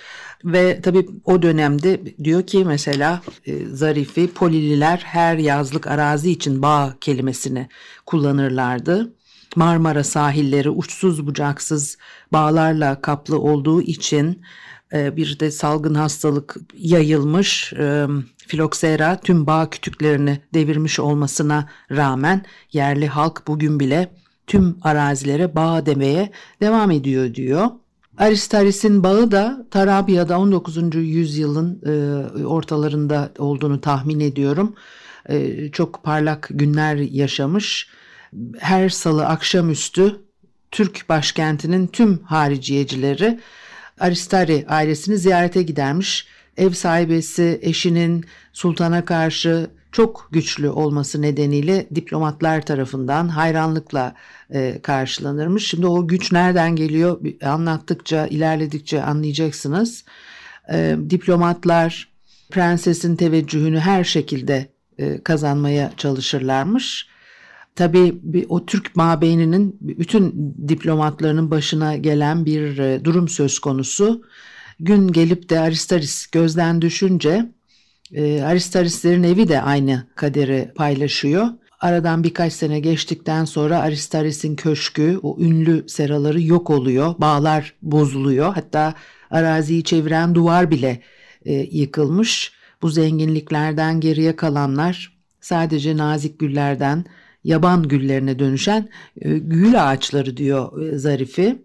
ve 0.45 0.81
tabii 0.81 1.07
o 1.25 1.41
dönemde 1.41 2.01
diyor 2.23 2.47
ki 2.47 2.65
mesela 2.65 3.21
e, 3.45 3.65
Zarifi 3.65 4.33
Polililer 4.33 5.01
her 5.05 5.37
yazlık 5.37 5.87
arazi 5.87 6.31
için 6.31 6.61
bağ 6.61 6.95
kelimesini 7.01 7.67
kullanırlardı. 8.05 9.13
Marmara 9.55 10.03
sahilleri 10.03 10.69
uçsuz 10.69 11.27
bucaksız 11.27 11.97
bağlarla 12.33 13.01
kaplı 13.01 13.39
olduğu 13.39 13.81
için 13.81 14.41
e, 14.93 15.17
bir 15.17 15.39
de 15.39 15.51
salgın 15.51 15.95
hastalık 15.95 16.55
yayılmış 16.77 17.73
e, 17.73 18.07
filoksera 18.37 19.19
tüm 19.19 19.47
bağ 19.47 19.69
kütüklerini 19.69 20.41
devirmiş 20.53 20.99
olmasına 20.99 21.69
rağmen 21.91 22.45
yerli 22.73 23.07
halk 23.07 23.43
bugün 23.47 23.79
bile 23.79 24.11
tüm 24.47 24.77
arazilere 24.81 25.55
bağ 25.55 25.85
demeye 25.85 26.31
devam 26.61 26.91
ediyor 26.91 27.33
diyor. 27.33 27.67
Aristaris'in 28.17 29.03
bağı 29.03 29.31
da 29.31 29.65
Tarabya'da 29.71 30.39
19. 30.39 30.95
yüzyılın 30.95 31.81
e, 31.85 32.45
ortalarında 32.45 33.31
olduğunu 33.37 33.81
tahmin 33.81 34.19
ediyorum. 34.19 34.75
E, 35.29 35.69
çok 35.71 36.03
parlak 36.03 36.47
günler 36.51 36.95
yaşamış. 36.95 37.89
Her 38.59 38.89
salı 38.89 39.25
akşamüstü 39.25 40.21
Türk 40.71 41.09
başkentinin 41.09 41.87
tüm 41.87 42.17
hariciyecileri 42.23 43.39
Aristari 43.99 44.65
ailesini 44.69 45.17
ziyarete 45.17 45.63
gidermiş. 45.63 46.27
Ev 46.57 46.69
sahibesi 46.69 47.59
eşinin 47.61 48.25
sultana 48.53 49.05
karşı 49.05 49.69
çok 49.91 50.29
güçlü 50.31 50.69
olması 50.69 51.21
nedeniyle 51.21 51.87
diplomatlar 51.95 52.65
tarafından 52.65 53.27
hayranlıkla 53.27 54.15
e, 54.53 54.79
karşılanırmış. 54.81 55.67
Şimdi 55.67 55.87
o 55.87 56.07
güç 56.07 56.31
nereden 56.31 56.75
geliyor 56.75 57.21
anlattıkça 57.43 58.27
ilerledikçe 58.27 59.03
anlayacaksınız. 59.03 60.05
E, 60.73 60.97
diplomatlar 61.09 62.11
prensesin 62.51 63.15
teveccühünü 63.15 63.79
her 63.79 64.03
şekilde 64.03 64.67
e, 64.97 65.23
kazanmaya 65.23 65.91
çalışırlarmış. 65.97 67.07
Tabii 67.75 68.45
o 68.49 68.65
Türk 68.65 68.95
mabeyninin 68.95 69.77
bütün 69.81 70.55
diplomatlarının 70.67 71.51
başına 71.51 71.97
gelen 71.97 72.45
bir 72.45 72.77
e, 72.77 73.05
durum 73.05 73.27
söz 73.27 73.59
konusu. 73.59 74.23
Gün 74.79 75.07
gelip 75.07 75.49
de 75.49 75.59
Aristaris 75.59 76.27
gözden 76.27 76.81
düşünce 76.81 77.51
e, 78.13 78.41
Aristarislerin 78.41 79.23
evi 79.23 79.47
de 79.47 79.61
aynı 79.61 80.07
kaderi 80.15 80.71
paylaşıyor. 80.75 81.47
Aradan 81.79 82.23
birkaç 82.23 82.53
sene 82.53 82.79
geçtikten 82.79 83.45
sonra 83.45 83.79
Aristaris'in 83.79 84.55
köşkü, 84.55 85.19
o 85.23 85.37
ünlü 85.39 85.89
seraları 85.89 86.41
yok 86.41 86.69
oluyor. 86.69 87.15
Bağlar 87.17 87.73
bozuluyor. 87.81 88.53
Hatta 88.53 88.93
araziyi 89.31 89.83
çeviren 89.83 90.35
duvar 90.35 90.71
bile 90.71 91.01
e, 91.45 91.53
yıkılmış. 91.53 92.51
Bu 92.81 92.89
zenginliklerden 92.89 93.99
geriye 93.99 94.35
kalanlar 94.35 95.17
sadece 95.41 95.97
nazik 95.97 96.39
güllerden 96.39 97.05
yaban 97.43 97.87
güllerine 97.87 98.39
dönüşen 98.39 98.89
e, 99.21 99.37
gül 99.37 99.91
ağaçları 99.91 100.37
diyor 100.37 100.81
e, 100.81 100.97
Zarifi. 100.97 101.61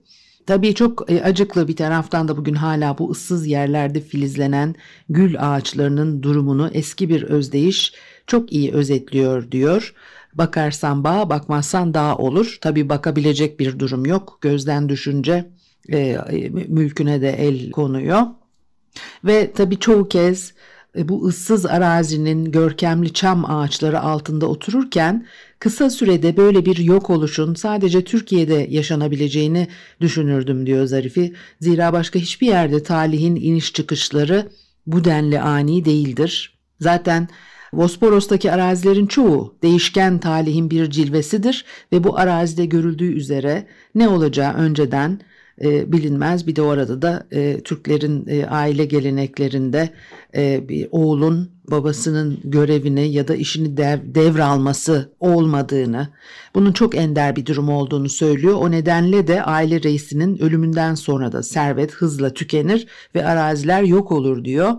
Tabii 0.47 0.75
çok 0.75 1.11
e, 1.11 1.23
acıklı 1.23 1.69
bir 1.69 1.77
taraftan 1.77 2.29
da 2.29 2.37
bugün 2.37 2.55
hala 2.55 2.99
bu 2.99 3.11
ıssız 3.11 3.47
yerlerde 3.47 4.01
filizlenen 4.01 4.75
gül 5.09 5.37
ağaçlarının 5.39 6.23
durumunu 6.23 6.71
eski 6.73 7.09
bir 7.09 7.23
özdeyiş 7.23 7.93
çok 8.27 8.53
iyi 8.53 8.73
özetliyor 8.73 9.51
diyor. 9.51 9.95
Bakarsan 10.34 11.05
bağ, 11.05 11.31
bakmazsan 11.31 11.95
dağ 11.95 12.17
olur. 12.17 12.59
Tabii 12.61 12.89
bakabilecek 12.89 13.61
bir 13.61 13.79
durum 13.79 14.07
yok. 14.07 14.39
Gözden 14.41 14.89
düşünce 14.89 15.51
e, 15.93 16.19
mülküne 16.69 17.21
de 17.21 17.31
el 17.31 17.71
konuyor. 17.71 18.23
Ve 19.25 19.53
tabii 19.53 19.78
çoğu 19.78 20.09
kez 20.09 20.51
e, 20.51 20.55
bu 21.05 21.27
ıssız 21.27 21.67
arazinin 21.67 22.53
görkemli 22.53 23.12
çam 23.12 23.51
ağaçları 23.51 24.01
altında 24.01 24.47
otururken 24.47 25.27
kısa 25.59 25.91
sürede 25.91 26.37
böyle 26.37 26.67
bir 26.67 26.77
yok 26.77 27.11
oluşun 27.11 27.55
sadece 27.55 28.05
Türkiye'de 28.05 28.67
yaşanabileceğini 28.71 29.69
düşünürdüm 30.01 30.67
diyor 30.67 30.87
Zarifi. 30.87 31.34
Zira 31.61 31.93
başka 31.93 32.19
hiçbir 32.19 32.47
yerde 32.47 32.83
talihin 32.83 33.37
iniş 33.37 33.73
çıkışları 33.73 34.49
bu 34.87 35.05
denli 35.05 35.41
ani 35.41 35.84
değildir. 35.84 36.59
Zaten 36.81 37.28
Bosporos'taki 37.73 38.53
arazilerin 38.53 39.07
çoğu 39.07 39.55
değişken 39.63 40.19
talihin 40.19 40.71
bir 40.71 40.91
cilvesidir 40.91 41.65
ve 41.93 42.05
bu 42.05 42.19
arazide 42.19 42.67
görüldüğü 42.67 43.13
üzere 43.13 43.66
ne 43.95 44.09
olacağı 44.09 44.54
önceden 44.54 45.21
e, 45.62 45.92
bilinmez. 45.92 46.47
Bir 46.47 46.56
de 46.56 46.62
orada 46.62 47.03
da 47.03 47.26
e, 47.30 47.60
Türklerin 47.60 48.26
e, 48.28 48.47
aile 48.47 48.84
geleneklerinde 48.84 49.91
e, 50.36 50.68
bir 50.68 50.88
oğlun 50.91 51.50
babasının 51.70 52.38
görevini 52.44 53.12
ya 53.12 53.28
da 53.28 53.34
işini 53.34 53.76
dev, 53.76 53.98
devralması 54.04 55.12
olmadığını, 55.20 56.08
bunun 56.54 56.72
çok 56.72 56.97
ender 56.97 57.36
bir 57.36 57.47
durum 57.47 57.68
olduğunu 57.68 58.08
söylüyor. 58.08 58.54
O 58.54 58.70
nedenle 58.70 59.26
de 59.26 59.42
aile 59.42 59.82
reisinin 59.82 60.38
ölümünden 60.42 60.94
sonra 60.94 61.32
da 61.32 61.42
servet 61.42 61.92
hızla 61.92 62.34
tükenir 62.34 62.86
ve 63.14 63.26
araziler 63.26 63.82
yok 63.82 64.12
olur 64.12 64.44
diyor. 64.44 64.74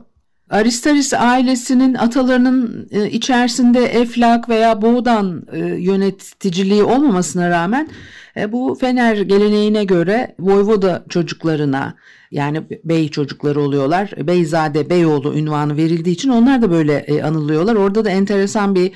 Aristaris 0.50 1.14
ailesinin 1.14 1.94
atalarının 1.94 2.88
e, 2.92 3.10
içerisinde 3.10 3.86
Eflak 3.86 4.50
veya 4.50 4.82
Boğdan 4.82 5.44
e, 5.52 5.60
yöneticiliği 5.60 6.84
olmamasına 6.84 7.50
rağmen 7.50 7.90
bu 8.52 8.76
Fener 8.76 9.18
geleneğine 9.18 9.84
göre 9.84 10.36
Voyvoda 10.40 11.06
çocuklarına 11.10 11.96
yani 12.32 12.64
bey 12.84 13.10
çocukları 13.10 13.62
oluyorlar. 13.62 14.12
Beyzade 14.18 14.90
Beyoğlu 14.90 15.38
ünvanı 15.38 15.78
verildiği 15.78 16.16
için 16.16 16.30
onlar 16.30 16.62
da 16.62 16.72
böyle 16.72 17.24
anılıyorlar. 17.24 17.76
Orada 17.76 18.06
da 18.06 18.10
enteresan 18.10 18.76
bir 18.76 18.92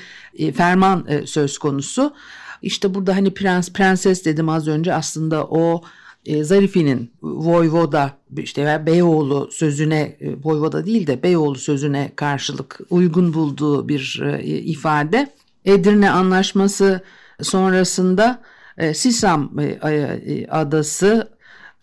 ferman 0.52 1.08
söz 1.26 1.58
konusu. 1.58 2.14
İşte 2.62 2.94
burada 2.94 3.16
hani 3.16 3.34
prens 3.34 3.74
prenses 3.74 4.26
dedim 4.26 4.50
az 4.50 4.68
önce 4.68 4.94
aslında 4.94 5.46
o 5.46 5.82
e, 6.26 6.44
Zarifi'nin 6.44 7.12
Voyvoda 7.22 8.12
işte 8.38 8.66
veya 8.66 8.86
Beyoğlu 8.86 9.50
sözüne 9.52 10.00
e, 10.00 10.36
Voyvoda 10.44 10.86
değil 10.86 11.08
de 11.08 11.24
Beyoğlu 11.24 11.56
sözüne 11.56 12.12
karşılık 12.16 12.80
uygun 12.90 13.34
bulduğu 13.34 13.88
bir 13.88 14.22
e, 14.24 14.44
ifade. 14.44 15.28
Edirne 15.66 16.12
Anlaşması 16.12 17.02
sonrasında 17.42 18.42
e, 18.82 18.94
Sisam 18.94 19.60
e, 19.60 19.64
e, 19.64 20.48
adası 20.48 21.30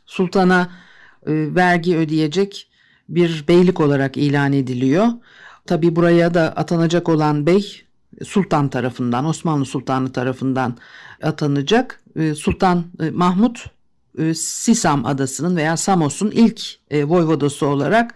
sultana 0.07 0.71
vergi 1.27 1.97
ödeyecek 1.97 2.69
bir 3.09 3.45
beylik 3.49 3.81
olarak 3.81 4.17
ilan 4.17 4.53
ediliyor. 4.53 5.07
Tabi 5.67 5.97
buraya 5.97 6.35
da 6.35 6.53
atanacak 6.57 7.09
olan 7.09 7.47
bey 7.47 7.83
sultan 8.25 8.69
tarafından 8.69 9.25
Osmanlı 9.25 9.65
Sultanı 9.65 10.13
tarafından 10.13 10.77
atanacak. 11.23 12.03
Sultan 12.37 12.85
Mahmut 13.13 13.65
Sisam 14.35 15.07
adasının 15.07 15.57
veya 15.57 15.77
Samos'un 15.77 16.31
ilk 16.31 16.61
e, 16.91 17.05
voyvodası 17.05 17.67
olarak 17.67 18.15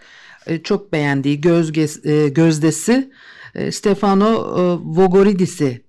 çok 0.63 0.93
beğendiği 0.93 1.41
gözge, 1.41 1.85
gözdesi 2.29 3.11
Stefano 3.71 4.29
e, 4.31 4.61
Vogoridis'i 4.83 5.83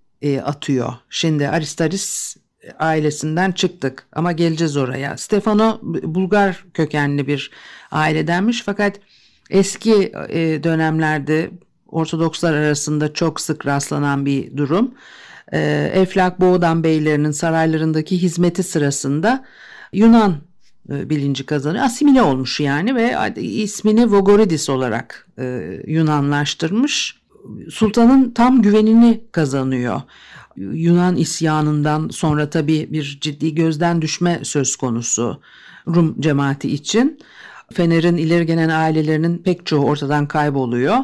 atıyor. 0.44 0.92
Şimdi 1.10 1.48
Aristaris 1.48 2.36
ailesinden 2.78 3.52
çıktık 3.52 4.06
ama 4.12 4.32
geleceğiz 4.32 4.76
oraya. 4.76 5.16
Stefano 5.16 5.78
Bulgar 5.82 6.64
kökenli 6.74 7.26
bir 7.26 7.50
ailedenmiş 7.90 8.62
fakat 8.62 9.00
eski 9.50 10.12
e, 10.28 10.64
dönemlerde 10.64 11.50
Ortodokslar 11.88 12.54
arasında 12.54 13.12
çok 13.12 13.40
sık 13.40 13.66
rastlanan 13.66 14.26
bir 14.26 14.56
durum. 14.56 14.94
E, 15.52 15.90
Eflak 15.94 16.40
Boğdan 16.40 16.84
beylerinin 16.84 17.30
saraylarındaki 17.30 18.22
hizmeti 18.22 18.62
sırasında 18.62 19.44
Yunan 19.92 20.36
e, 20.90 21.10
bilinci 21.10 21.46
kazanıyor. 21.46 21.84
Asimile 21.84 22.22
olmuş 22.22 22.60
yani 22.60 22.94
ve 22.94 23.16
ismini 23.36 24.12
Vogoridis 24.12 24.70
olarak 24.70 25.28
e, 25.38 25.78
Yunanlaştırmış. 25.86 27.20
Sultanın 27.70 28.30
tam 28.30 28.62
güvenini 28.62 29.20
kazanıyor. 29.32 30.00
Yunan 30.56 31.16
isyanından 31.16 32.08
sonra 32.08 32.50
tabii 32.50 32.88
bir 32.92 33.18
ciddi 33.20 33.54
gözden 33.54 34.02
düşme 34.02 34.40
söz 34.42 34.76
konusu 34.76 35.40
Rum 35.86 36.20
cemaati 36.20 36.74
için. 36.74 37.18
Fener'in 37.72 38.16
ileri 38.16 38.46
gelen 38.46 38.68
ailelerinin 38.68 39.38
pek 39.38 39.66
çoğu 39.66 39.84
ortadan 39.84 40.28
kayboluyor. 40.28 40.96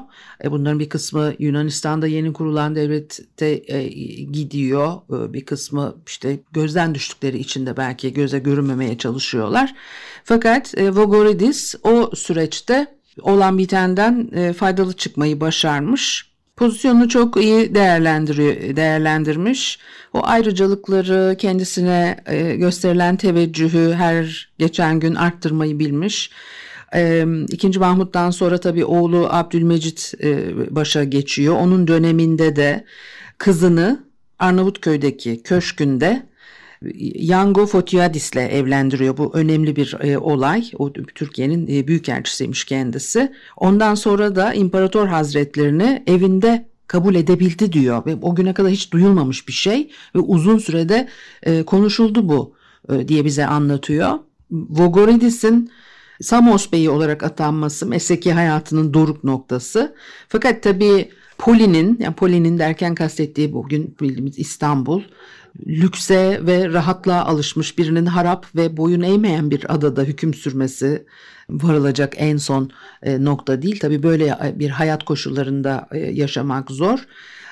E 0.44 0.50
bunların 0.50 0.78
bir 0.78 0.88
kısmı 0.88 1.34
Yunanistan'da 1.38 2.06
yeni 2.06 2.32
kurulan 2.32 2.76
devlette 2.76 3.62
e, 3.66 3.88
gidiyor. 4.22 4.92
E, 5.10 5.32
bir 5.32 5.44
kısmı 5.44 5.94
işte 6.06 6.40
gözden 6.52 6.94
düştükleri 6.94 7.38
için 7.38 7.66
de 7.66 7.76
belki 7.76 8.12
göze 8.12 8.38
görünmemeye 8.38 8.98
çalışıyorlar. 8.98 9.74
Fakat 10.24 10.78
e, 10.78 10.90
Vogoridis 10.90 11.74
o 11.82 12.10
süreçte 12.14 12.86
olan 13.20 13.58
bitenden 13.58 14.30
e, 14.34 14.52
faydalı 14.52 14.92
çıkmayı 14.92 15.40
başarmış. 15.40 16.29
Pozisyonunu 16.60 17.08
çok 17.08 17.36
iyi 17.36 17.74
değerlendiriyor, 17.74 18.76
değerlendirmiş. 18.76 19.78
O 20.12 20.20
ayrıcalıkları 20.26 21.36
kendisine 21.38 22.16
e, 22.26 22.56
gösterilen 22.56 23.16
teveccühü 23.16 23.92
her 23.92 24.48
geçen 24.58 25.00
gün 25.00 25.14
arttırmayı 25.14 25.78
bilmiş. 25.78 26.30
E, 26.94 27.26
İkinci 27.48 27.78
Mahmut'tan 27.78 28.30
sonra 28.30 28.58
tabii 28.58 28.84
oğlu 28.84 29.28
Abdülmecit 29.30 30.14
e, 30.22 30.36
başa 30.76 31.04
geçiyor. 31.04 31.54
Onun 31.54 31.88
döneminde 31.88 32.56
de 32.56 32.84
kızını 33.38 34.04
Arnavutköy'deki 34.38 35.42
köşkünde 35.42 36.26
Yango 37.14 37.66
Fotiadis'le 37.66 38.36
evlendiriyor. 38.36 39.16
Bu 39.16 39.30
önemli 39.34 39.76
bir 39.76 39.96
e, 40.00 40.18
olay. 40.18 40.70
O 40.78 40.92
Türkiye'nin 40.92 41.66
e, 41.66 41.86
büyükelçisiymiş 41.88 42.64
kendisi. 42.64 43.32
Ondan 43.56 43.94
sonra 43.94 44.36
da 44.36 44.54
İmparator 44.54 45.06
Hazretlerini 45.06 46.02
evinde 46.06 46.68
kabul 46.86 47.14
edebildi 47.14 47.72
diyor. 47.72 48.06
Ve 48.06 48.16
o 48.22 48.34
güne 48.34 48.54
kadar 48.54 48.70
hiç 48.70 48.92
duyulmamış 48.92 49.48
bir 49.48 49.52
şey 49.52 49.90
ve 50.14 50.18
uzun 50.18 50.58
sürede 50.58 51.08
e, 51.42 51.62
konuşuldu 51.62 52.28
bu 52.28 52.54
e, 52.92 53.08
diye 53.08 53.24
bize 53.24 53.46
anlatıyor. 53.46 54.18
Vogoridis'in 54.50 55.70
Samos 56.20 56.72
Bey'i 56.72 56.90
olarak 56.90 57.22
atanması 57.22 57.86
mesleki 57.86 58.32
hayatının 58.32 58.94
doruk 58.94 59.24
noktası. 59.24 59.94
Fakat 60.28 60.62
tabii 60.62 61.08
Poli'nin, 61.38 61.96
yani 62.00 62.14
Poli'nin 62.14 62.58
derken 62.58 62.94
kastettiği 62.94 63.52
bugün 63.52 63.96
bildiğimiz 64.00 64.38
İstanbul, 64.38 65.02
lükse 65.66 66.40
ve 66.46 66.68
rahatlığa 66.68 67.24
alışmış 67.24 67.78
birinin 67.78 68.06
harap 68.06 68.46
ve 68.56 68.76
boyun 68.76 69.00
eğmeyen 69.00 69.50
bir 69.50 69.74
adada 69.74 70.02
hüküm 70.02 70.34
sürmesi 70.34 71.06
varılacak 71.50 72.14
en 72.16 72.36
son 72.36 72.70
e, 73.02 73.24
nokta 73.24 73.62
değil. 73.62 73.80
Tabi 73.80 74.02
böyle 74.02 74.54
bir 74.54 74.70
hayat 74.70 75.04
koşullarında 75.04 75.88
e, 75.92 75.98
yaşamak 75.98 76.70
zor. 76.70 77.06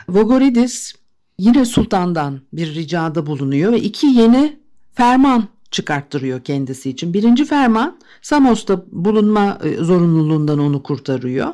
Vogoridis 0.09 0.95
yine 1.39 1.65
sultandan 1.65 2.41
bir 2.53 2.75
ricada 2.75 3.27
bulunuyor 3.27 3.73
ve 3.73 3.81
iki 3.81 4.07
yeni 4.07 4.59
ferman 4.95 5.49
çıkarttırıyor 5.71 6.41
kendisi 6.45 6.91
için. 6.91 7.15
Birinci 7.15 7.45
ferman 7.45 7.99
Samos'ta 8.23 8.85
bulunma 8.93 9.59
e, 9.65 9.75
zorunluluğundan 9.75 10.59
onu 10.59 10.83
kurtarıyor 10.83 11.49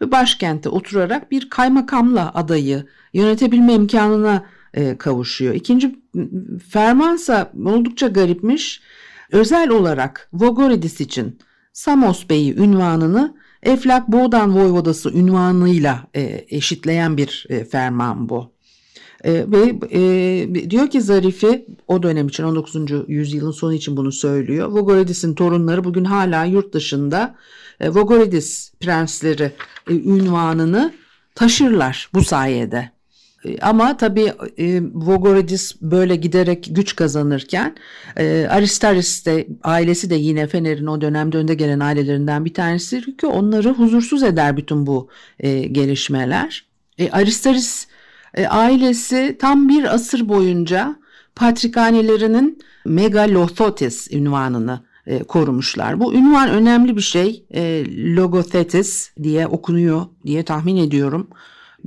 ve 0.00 0.10
başkente 0.10 0.68
oturarak 0.68 1.30
bir 1.30 1.50
kaymakamla 1.50 2.30
adayı 2.34 2.86
yönetebilme 3.12 3.74
imkanına 3.74 4.44
e, 4.74 4.98
kavuşuyor. 4.98 5.54
İkinci 5.54 5.96
fermansa 6.68 7.52
oldukça 7.64 8.08
garipmiş. 8.08 8.80
Özel 9.32 9.70
olarak 9.70 10.28
Vogoridis 10.32 11.00
için 11.00 11.38
Samos 11.72 12.28
Bey'i 12.28 12.56
ünvanını 12.56 13.36
Eflak 13.62 14.08
Boğdan 14.08 14.56
Voyvodası 14.56 15.12
ünvanıyla 15.12 16.06
e, 16.16 16.44
eşitleyen 16.48 17.16
bir 17.16 17.46
e, 17.48 17.64
ferman 17.64 18.28
bu. 18.28 18.52
E, 19.24 19.32
ve 19.32 19.78
e, 19.90 20.70
diyor 20.70 20.90
ki 20.90 21.00
Zarifi 21.00 21.66
o 21.88 22.02
dönem 22.02 22.28
için 22.28 22.44
19. 22.44 22.76
yüzyılın 23.08 23.50
sonu 23.50 23.74
için 23.74 23.96
bunu 23.96 24.12
söylüyor. 24.12 24.68
Vogoridis'in 24.68 25.34
torunları 25.34 25.84
bugün 25.84 26.04
hala 26.04 26.44
yurt 26.44 26.74
dışında 26.74 27.36
e, 27.80 27.90
Vogoridis 27.90 28.72
prensleri 28.80 29.52
e, 29.90 29.94
ünvanını 29.94 30.92
taşırlar 31.34 32.10
bu 32.14 32.24
sayede. 32.24 32.95
E, 33.46 33.58
ama 33.58 33.96
tabii 33.96 34.32
e, 34.58 34.82
Vogoridis 34.94 35.82
böyle 35.82 36.16
giderek 36.16 36.68
güç 36.70 36.96
kazanırken 36.96 37.76
e, 38.16 38.46
Aristaris 38.50 39.26
de 39.26 39.48
ailesi 39.62 40.10
de 40.10 40.14
yine 40.14 40.46
Fener'in 40.46 40.86
o 40.86 41.00
dönemde 41.00 41.36
önde 41.38 41.54
gelen 41.54 41.80
ailelerinden 41.80 42.44
bir 42.44 42.54
tanesi 42.54 43.16
ki 43.16 43.26
onları 43.26 43.70
huzursuz 43.70 44.22
eder 44.22 44.56
bütün 44.56 44.86
bu 44.86 45.08
e, 45.40 45.60
gelişmeler. 45.60 46.66
E, 46.98 47.10
Aristaris 47.10 47.86
e, 48.34 48.46
ailesi 48.46 49.36
tam 49.40 49.68
bir 49.68 49.94
asır 49.94 50.28
boyunca 50.28 50.96
patrikhanelerinin 51.34 52.58
megalothotes 52.84 54.12
ünvanını 54.12 54.80
e, 55.06 55.18
korumuşlar. 55.18 56.00
Bu 56.00 56.14
ünvan 56.14 56.50
önemli 56.50 56.96
bir 56.96 57.02
şey. 57.02 57.44
E, 57.54 57.84
logothetis 58.16 59.10
diye 59.22 59.46
okunuyor 59.46 60.06
diye 60.26 60.42
tahmin 60.42 60.76
ediyorum. 60.76 61.28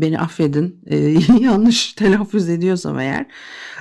Beni 0.02 0.20
affedin 0.20 0.80
e, 0.88 0.98
yanlış 1.40 1.94
telaffuz 1.94 2.50
ediyorsam 2.50 3.00
eğer. 3.00 3.26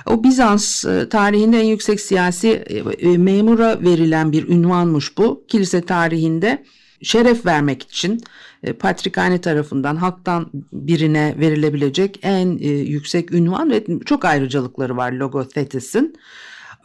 O 0.05 0.23
Bizans 0.23 0.85
e, 0.85 1.09
tarihinde 1.09 1.59
en 1.59 1.65
yüksek 1.65 2.01
siyasi 2.01 2.47
e, 2.49 2.77
e, 2.77 3.17
memura 3.17 3.81
verilen 3.81 4.31
bir 4.31 4.47
ünvanmış 4.47 5.17
bu. 5.17 5.45
Kilise 5.47 5.81
tarihinde 5.81 6.63
şeref 7.01 7.45
vermek 7.45 7.83
için 7.83 8.21
e, 8.63 8.73
patrikhane 8.73 9.41
tarafından 9.41 9.95
halktan 9.95 10.51
birine 10.73 11.35
verilebilecek 11.39 12.19
en 12.21 12.57
yüksek 12.83 13.31
ünvan 13.31 13.69
ve 13.69 13.85
çok 14.05 14.25
ayrıcalıkları 14.25 14.97
var 14.97 15.11
Logothetis'in. 15.11 16.15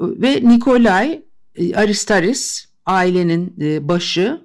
Ve 0.00 0.40
Nikolay 0.48 1.22
Aristaris 1.74 2.66
ailenin 2.86 3.54
başı 3.88 4.40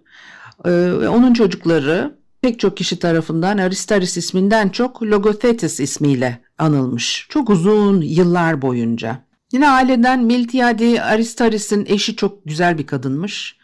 onun 1.09 1.33
çocukları 1.33 2.18
pek 2.41 2.59
çok 2.59 2.77
kişi 2.77 2.99
tarafından 2.99 3.57
Aristaris 3.57 4.17
isminden 4.17 4.69
çok 4.69 5.03
Logothetis 5.03 5.79
ismiyle 5.79 6.41
anılmış. 6.57 7.27
Çok 7.29 7.49
uzun 7.49 8.01
yıllar 8.01 8.61
boyunca. 8.61 9.23
Yine 9.53 9.69
aileden 9.69 10.23
Miltiade 10.23 11.03
Aristaris'in 11.03 11.85
eşi 11.85 12.15
çok 12.15 12.45
güzel 12.45 12.77
bir 12.77 12.87
kadınmış. 12.87 13.59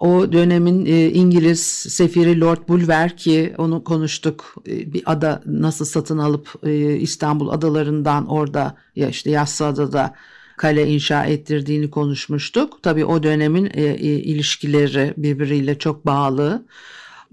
O 0.00 0.32
dönemin 0.32 0.86
İngiliz 1.14 1.62
sefiri 1.66 2.40
Lord 2.40 2.68
Bulwer 2.68 3.16
ki 3.16 3.54
onu 3.58 3.84
konuştuk 3.84 4.54
bir 4.66 5.02
ada 5.06 5.42
nasıl 5.46 5.84
satın 5.84 6.18
alıp 6.18 6.66
İstanbul 7.00 7.48
adalarından 7.48 8.26
orada 8.26 8.76
ya 8.96 9.08
işte 9.08 9.30
Yassıada'da 9.30 10.14
kale 10.56 10.88
inşa 10.88 11.24
ettirdiğini 11.24 11.90
konuşmuştuk. 11.90 12.82
Tabii 12.82 13.04
o 13.04 13.22
dönemin 13.22 13.70
e, 13.74 13.82
e, 13.82 13.96
ilişkileri 14.04 15.14
birbiriyle 15.16 15.78
çok 15.78 16.06
bağlı. 16.06 16.66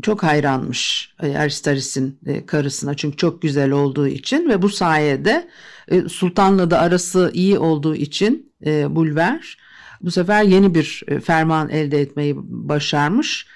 Çok 0.01 0.23
hayranmış 0.23 1.13
e, 1.23 1.37
Aristaris'in 1.37 2.19
e, 2.25 2.45
karısına 2.45 2.93
çünkü 2.93 3.17
çok 3.17 3.41
güzel 3.41 3.71
olduğu 3.71 4.07
için 4.07 4.49
ve 4.49 4.61
bu 4.61 4.69
sayede 4.69 5.47
e, 5.87 6.09
sultanla 6.09 6.71
da 6.71 6.79
arası 6.79 7.31
iyi 7.33 7.57
olduğu 7.57 7.95
için 7.95 8.55
Bulver 8.89 9.57
bu 10.01 10.11
sefer 10.11 10.43
yeni 10.43 10.75
bir 10.75 11.03
ferman 11.23 11.69
elde 11.69 12.01
etmeyi 12.01 12.35
başarmış. 12.37 13.47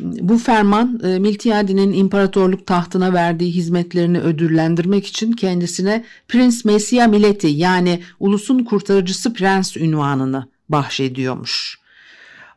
Bu 0.00 0.38
ferman 0.38 1.00
Miltiadi'nin 1.20 1.92
imparatorluk 1.92 2.66
tahtına 2.66 3.12
verdiği 3.12 3.52
hizmetlerini 3.52 4.20
ödüllendirmek 4.20 5.06
için 5.06 5.32
kendisine 5.32 6.04
Prens 6.28 6.64
Messia 6.64 7.06
Mileti 7.06 7.46
yani 7.48 8.02
ulusun 8.20 8.64
kurtarıcısı 8.64 9.34
prens 9.34 9.76
ünvanını 9.76 10.48
bahşediyormuş 10.68 11.81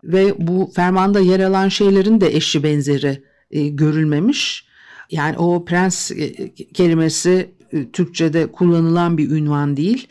ve 0.06 0.48
bu 0.48 0.72
fermanda 0.76 1.20
yer 1.20 1.40
alan 1.40 1.70
şeylerin 1.70 2.22
de 2.22 2.36
eşi 2.36 2.64
benzeri 2.64 3.24
e, 3.52 3.68
görülmemiş. 3.68 4.66
Yani 5.12 5.38
o 5.38 5.66
prens 5.66 6.12
e, 6.12 6.54
kelimesi 6.54 7.56
e, 7.72 7.92
Türkçe'de 7.92 8.52
kullanılan 8.52 9.18
bir 9.18 9.30
ünvan 9.30 9.78
değil 9.78 10.08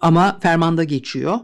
ama 0.00 0.38
fermanda 0.42 0.84
geçiyor. 0.84 1.38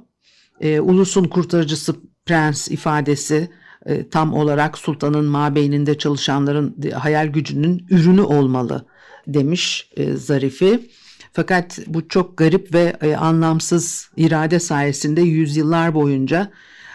E, 0.61 0.81
ulusun 0.81 1.25
kurtarıcısı 1.25 1.97
prens 2.27 2.69
ifadesi 2.69 3.51
e, 3.87 4.09
tam 4.09 4.35
olarak 4.35 4.79
sultanın 4.79 5.25
mabeyninde 5.25 5.99
çalışanların 5.99 6.77
hayal 6.95 7.27
gücünün 7.27 7.87
ürünü 7.91 8.21
olmalı 8.21 8.87
demiş 9.27 9.91
e, 9.97 10.13
Zarifi. 10.13 10.89
Fakat 11.33 11.79
bu 11.87 12.09
çok 12.09 12.39
garip 12.39 12.75
ve 12.75 12.97
e, 13.03 13.17
anlamsız 13.17 14.11
irade 14.17 14.61
sayesinde 14.61 15.21
yüzyıllar 15.21 15.95
boyunca 15.95 16.51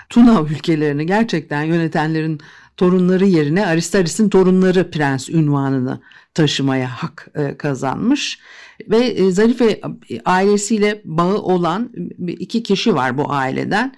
Tuna 0.09 0.41
ülkelerini 0.41 1.05
gerçekten 1.05 1.63
yönetenlerin 1.63 2.39
torunları 2.77 3.25
yerine 3.25 3.65
Aristaris'in 3.65 4.29
torunları 4.29 4.91
prens 4.91 5.29
ünvanını 5.29 6.01
taşımaya 6.33 6.89
hak 7.03 7.27
e, 7.35 7.57
kazanmış. 7.57 8.39
Ve 8.87 8.97
e, 8.97 9.31
Zarife 9.31 9.81
ailesiyle 10.25 11.01
bağı 11.05 11.37
olan 11.37 11.91
iki 12.27 12.63
kişi 12.63 12.95
var 12.95 13.17
bu 13.17 13.31
aileden. 13.31 13.95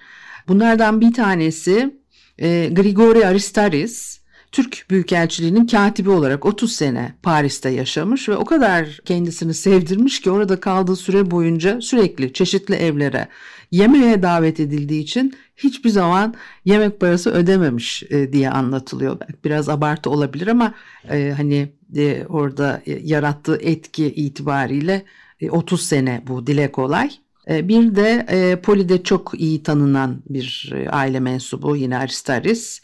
Bunlardan 0.48 1.00
bir 1.00 1.14
tanesi 1.14 1.96
e, 2.38 2.68
Grigori 2.72 3.26
Aristaris, 3.26 4.21
Türk 4.52 4.86
Büyükelçiliği'nin 4.90 5.66
katibi 5.66 6.10
olarak 6.10 6.46
30 6.46 6.72
sene 6.72 7.14
Paris'te 7.22 7.70
yaşamış 7.70 8.28
ve 8.28 8.36
o 8.36 8.44
kadar 8.44 9.00
kendisini 9.04 9.54
sevdirmiş 9.54 10.20
ki 10.20 10.30
orada 10.30 10.60
kaldığı 10.60 10.96
süre 10.96 11.30
boyunca 11.30 11.80
sürekli 11.80 12.32
çeşitli 12.32 12.74
evlere 12.74 13.28
yemeğe 13.70 14.22
davet 14.22 14.60
edildiği 14.60 15.02
için 15.02 15.34
hiçbir 15.56 15.90
zaman 15.90 16.34
yemek 16.64 17.00
parası 17.00 17.30
ödememiş 17.30 18.02
e, 18.10 18.32
diye 18.32 18.50
anlatılıyor. 18.50 19.18
Biraz 19.44 19.68
abartı 19.68 20.10
olabilir 20.10 20.46
ama 20.46 20.74
e, 21.10 21.32
hani 21.36 21.72
e, 21.96 22.24
orada 22.28 22.82
yarattığı 22.86 23.56
etki 23.56 24.06
itibariyle 24.06 25.04
30 25.50 25.82
sene 25.82 26.22
bu 26.26 26.46
dile 26.46 26.72
kolay. 26.72 27.10
Bir 27.48 27.96
de 27.96 28.26
Poli'de 28.62 29.02
çok 29.02 29.32
iyi 29.36 29.62
tanınan 29.62 30.22
bir 30.28 30.72
aile 30.90 31.20
mensubu 31.20 31.76
yine 31.76 31.96
Aristaris. 31.98 32.80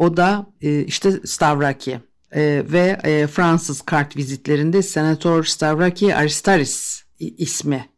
O 0.00 0.16
da 0.16 0.46
işte 0.86 1.12
Stavraki 1.24 2.00
ve 2.72 3.00
Fransız 3.32 3.82
kart 3.82 4.16
vizitlerinde 4.16 4.82
Senatör 4.82 5.44
Stavraki 5.44 6.14
Aristaris 6.14 7.02
ismi 7.18 7.88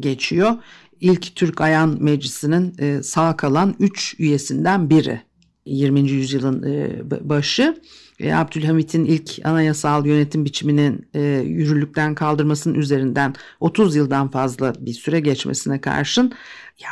geçiyor 0.00 0.56
ilk 1.00 1.36
Türk 1.36 1.60
Ayan 1.60 1.96
Meclisi'nin 2.00 2.74
e, 2.78 3.02
sağ 3.02 3.36
kalan 3.36 3.74
3 3.78 4.16
üyesinden 4.18 4.90
biri. 4.90 5.20
20. 5.66 6.00
yüzyılın 6.10 6.62
e, 6.62 7.00
başı 7.28 7.62
e, 7.62 7.74
Abdülhamit'in 8.24 9.04
ilk 9.04 9.38
anayasal 9.44 10.06
yönetim 10.06 10.44
biçiminin 10.44 11.08
e, 11.14 11.20
yürürlükten 11.46 12.14
kaldırmasının 12.14 12.74
üzerinden 12.74 13.34
30 13.60 13.96
yıldan 13.96 14.28
fazla 14.28 14.72
bir 14.80 14.92
süre 14.92 15.20
geçmesine 15.20 15.80
karşın 15.80 16.32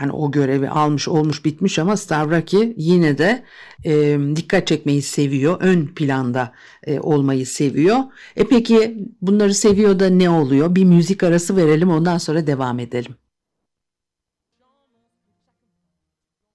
yani 0.01 0.13
o 0.13 0.31
görevi 0.31 0.69
almış 0.69 1.09
olmuş 1.09 1.45
bitmiş 1.45 1.79
ama 1.79 1.97
Stavraki 1.97 2.75
yine 2.77 3.19
de 3.19 3.45
e, 3.85 4.19
dikkat 4.37 4.67
çekmeyi 4.67 5.03
seviyor. 5.03 5.57
Ön 5.61 5.87
planda 5.87 6.53
e, 6.87 7.01
olmayı 7.01 7.47
seviyor. 7.47 7.99
E 8.37 8.45
peki 8.49 9.07
bunları 9.23 9.55
seviyor 9.55 10.01
da 10.01 10.11
ne 10.11 10.31
oluyor? 10.31 10.75
Bir 10.75 10.85
müzik 10.85 11.23
arası 11.23 11.57
verelim 11.57 11.91
ondan 11.91 12.19
sonra 12.19 12.47
devam 12.47 12.79
edelim. 12.79 13.15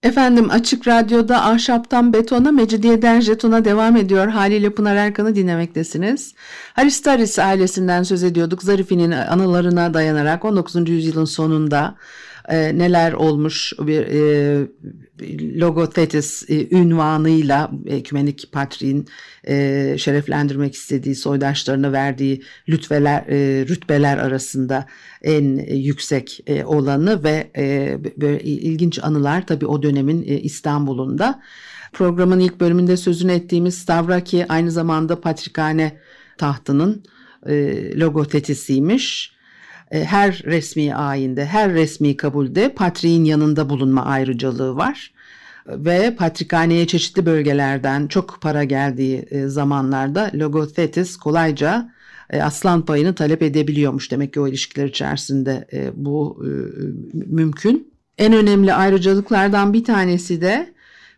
Efendim 0.04 0.52
Açık 0.52 0.88
Radyo'da 0.88 1.46
Ahşaptan 1.46 2.14
Betona, 2.14 2.52
Mecidiyeden 2.52 3.20
Jeton'a 3.20 3.66
devam 3.66 3.96
ediyor. 3.96 4.28
Haliyle 4.28 4.70
Pınar 4.70 4.96
Erkan'ı 4.96 5.36
dinlemektesiniz. 5.36 6.34
Aristaris 6.76 7.40
ailesinden 7.40 8.04
söz 8.04 8.24
ediyorduk. 8.24 8.64
Zarifi'nin 8.64 9.12
anılarına 9.12 9.94
dayanarak 9.94 10.46
19. 10.46 10.90
yüzyılın 10.90 11.26
sonunda 11.26 11.96
e, 12.50 12.78
neler 12.78 13.14
olmuş 13.14 13.74
bir 13.80 14.02
e, 14.02 14.68
Logothetis 15.60 16.50
e, 16.50 16.76
ünvanıyla 16.76 17.72
Ekümenik 17.86 18.52
Patriğin 18.52 19.08
e, 19.48 19.96
şereflendirmek 19.98 20.74
istediği 20.74 21.16
soydaşlarına 21.16 21.92
verdiği 21.92 22.44
lütfeler, 22.70 23.24
e, 23.28 23.66
rütbeler 23.68 24.18
arasında 24.18 24.86
en 25.22 25.76
yüksek 25.76 26.40
e, 26.48 26.64
olanı 26.64 27.24
ve 27.24 27.52
e, 27.58 27.98
böyle 28.18 28.44
ilginç 28.44 29.00
anılar 29.04 29.48
tabii 29.48 29.66
o 29.66 29.84
dönemin 29.84 30.24
e, 30.24 30.40
İstanbul'unda. 30.40 31.42
Programın 31.94 32.40
ilk 32.40 32.60
bölümünde 32.60 32.98
sözünü 32.98 33.32
ettiğimiz 33.32 33.78
Stavraki 33.78 34.46
aynı 34.50 34.72
zamanda 34.72 35.22
Patrikhane 35.22 36.00
tahtının 36.38 37.04
e, 37.46 38.00
logotetisiymiş. 38.00 39.34
E, 39.94 40.04
her 40.04 40.42
resmi 40.46 40.96
ayinde, 40.96 41.46
her 41.46 41.74
resmi 41.74 42.18
kabulde 42.18 42.70
patriğin 42.70 43.24
yanında 43.24 43.70
bulunma 43.70 44.06
ayrıcalığı 44.06 44.76
var. 44.76 45.14
Ve 45.68 46.16
patrikhaneye 46.16 46.88
çeşitli 46.88 47.26
bölgelerden 47.26 48.08
çok 48.08 48.42
para 48.42 48.64
geldiği 48.64 49.26
e, 49.32 49.48
zamanlarda 49.48 50.32
logothetis 50.34 51.18
kolayca 51.18 51.92
e, 52.30 52.42
aslan 52.42 52.86
payını 52.86 53.16
talep 53.16 53.42
edebiliyormuş. 53.42 54.12
Demek 54.12 54.34
ki 54.34 54.40
o 54.40 54.48
ilişkiler 54.48 54.86
içerisinde 54.86 55.68
bu 55.96 56.44
mümkün. 57.14 57.94
En 58.18 58.34
önemli 58.34 58.74
ayrıcalıklardan 58.74 59.74
bir 59.74 59.84
tanesi 59.84 60.42
de 60.42 60.74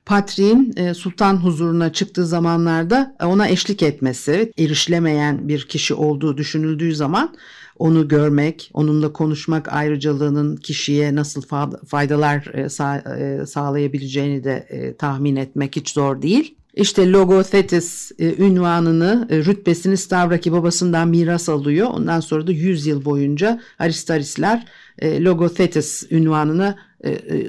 Patriğin 0.06 0.94
sultan 0.94 1.36
huzuruna 1.36 1.94
çıktığı 1.94 2.26
zamanlarda 2.26 3.16
ona 3.24 3.48
eşlik 3.48 3.84
etmesi, 3.84 4.54
erişilemeyen 4.58 5.48
bir 5.48 5.68
kişi 5.68 5.94
olduğu 5.94 6.38
düşünüldüğü 6.38 6.96
zaman 6.96 7.36
onu 7.80 8.08
görmek, 8.08 8.72
onunla 8.74 9.14
konuşmak 9.14 9.74
ayrıcalığının 9.74 10.56
kişiye 10.56 11.16
nasıl 11.16 11.42
faydalar 11.88 12.52
e, 12.54 12.62
e, 12.62 13.46
sağlayabileceğini 13.46 14.44
de 14.44 14.68
e, 14.70 14.96
tahmin 14.96 15.36
etmek 15.36 15.76
hiç 15.76 15.90
zor 15.90 16.22
değil. 16.22 16.56
İşte 16.74 17.12
Logothetis 17.12 18.12
ünvanını, 18.20 19.28
rütbesini 19.32 19.98
Stavraki 19.98 20.52
babasından 20.52 21.08
miras 21.08 21.50
alıyor. 21.50 21.90
Ondan 21.94 22.20
sonra 22.20 22.48
da 22.48 22.52
100 22.52 22.86
yıl 22.86 23.06
boyunca 23.06 23.62
Aristarisler 23.80 24.68
Logothetis 25.04 26.12
ünvanına 26.12 26.76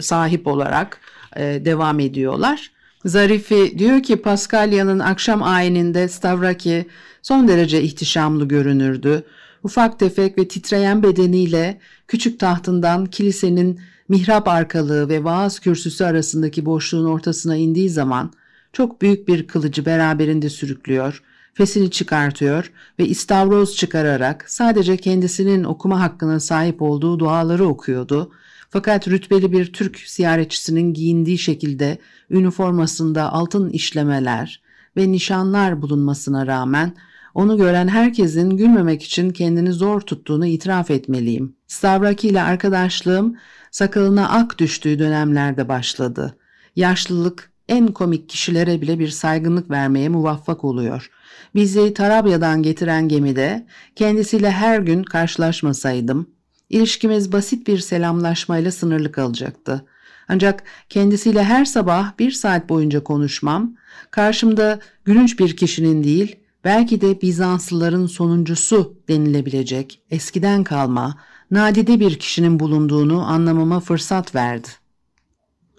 sahip 0.01 0.47
olarak 0.47 1.01
devam 1.37 2.01
ediyorlar. 2.01 2.71
Zarifi 3.05 3.79
diyor 3.79 4.03
ki 4.03 4.17
Paskalya'nın 4.17 4.99
akşam 4.99 5.43
ayininde 5.43 6.09
Stavraki 6.09 6.87
son 7.23 7.49
derece 7.49 7.83
ihtişamlı 7.83 8.49
görünürdü. 8.49 9.23
Ufak 9.63 9.99
tefek 9.99 10.39
ve 10.39 10.49
titreyen 10.49 11.03
bedeniyle 11.03 11.81
küçük 12.09 12.41
tahtından 12.41 13.07
kilisenin 13.07 13.81
mihrap 14.09 14.49
arkalığı 14.49 15.09
ve 15.09 15.25
vaaz 15.25 15.59
kürsüsü 15.59 16.05
arasındaki 16.05 16.67
boşluğun 16.67 17.05
ortasına 17.05 17.57
indiği 17.57 17.91
zaman 17.91 18.33
çok 18.73 19.03
büyük 19.03 19.29
bir 19.29 19.47
kılıcı 19.47 19.87
beraberinde 19.87 20.49
sürüklüyor, 20.49 21.23
fesini 21.55 21.91
çıkartıyor 21.91 22.73
ve 22.99 23.07
istavroz 23.07 23.77
çıkararak 23.77 24.45
sadece 24.49 24.97
kendisinin 24.97 25.65
okuma 25.65 26.01
hakkına 26.01 26.41
sahip 26.41 26.83
olduğu 26.83 27.19
duaları 27.19 27.67
okuyordu. 27.67 28.31
Fakat 28.71 29.09
rütbeli 29.09 29.53
bir 29.53 29.73
Türk 29.73 29.99
ziyaretçisinin 29.99 30.95
giyindiği 30.95 31.39
şekilde 31.39 31.99
üniformasında 32.31 33.33
altın 33.33 33.71
işlemeler 33.71 34.63
ve 34.97 35.13
nişanlar 35.13 35.83
bulunmasına 35.83 36.47
rağmen 36.47 36.97
onu 37.35 37.57
gören 37.57 37.89
herkesin 37.89 38.51
gülmemek 38.51 39.03
için 39.03 39.31
kendini 39.31 39.73
zor 39.73 40.01
tuttuğunu 40.01 40.47
itiraf 40.47 40.91
etmeliyim. 40.91 41.57
Stavraki 41.67 42.29
ile 42.29 42.43
arkadaşlığım 42.43 43.37
sakalına 43.71 44.29
ak 44.31 44.59
düştüğü 44.59 44.99
dönemlerde 44.99 45.69
başladı. 45.69 46.37
Yaşlılık 46.77 47.53
en 47.69 47.87
komik 47.87 48.29
kişilere 48.29 48.81
bile 48.81 48.99
bir 48.99 49.09
saygınlık 49.09 49.71
vermeye 49.71 50.09
muvaffak 50.09 50.65
oluyor. 50.65 51.11
Bizi 51.55 51.95
Tarabya'dan 51.95 52.63
getiren 52.63 53.09
gemide 53.09 53.67
kendisiyle 53.97 54.51
her 54.51 54.79
gün 54.79 55.03
karşılaşmasaydım, 55.03 56.31
ilişkimiz 56.71 57.33
basit 57.33 57.67
bir 57.67 57.79
selamlaşmayla 57.79 58.73
sınırlı 58.73 59.13
kalacaktı. 59.13 59.85
Ancak 60.29 60.63
kendisiyle 60.89 61.45
her 61.45 61.65
sabah 61.65 62.19
bir 62.19 62.31
saat 62.31 62.69
boyunca 62.69 63.05
konuşmam, 63.05 63.77
karşımda 64.11 64.81
gülünç 65.05 65.39
bir 65.39 65.57
kişinin 65.57 66.05
değil, 66.05 66.37
belki 66.65 67.01
de 67.01 67.21
Bizanslıların 67.23 68.07
sonuncusu 68.07 68.95
denilebilecek 69.09 70.01
eskiden 70.11 70.65
kalma, 70.65 71.19
nadide 71.51 72.01
bir 72.01 72.19
kişinin 72.19 72.61
bulunduğunu 72.61 73.27
anlamama 73.27 73.81
fırsat 73.81 74.35
verdi. 74.35 74.69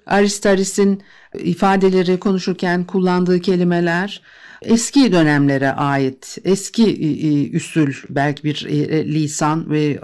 Aristaris'in 0.06 1.02
ifadeleri 1.34 2.20
konuşurken 2.20 2.84
kullandığı 2.84 3.40
kelimeler 3.40 4.22
eski 4.62 5.12
dönemlere 5.12 5.72
ait 5.72 6.38
eski 6.46 7.52
üsül 7.52 7.94
belki 8.10 8.44
bir 8.44 8.66
lisan 9.06 9.70
ve 9.70 10.00